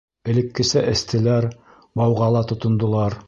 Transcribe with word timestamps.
Элеккесә 0.31 0.83
эстеләр, 0.93 1.47
бауға 2.01 2.31
ла 2.37 2.45
тотондолар. 2.53 3.19